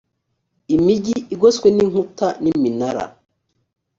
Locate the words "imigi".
0.75-1.15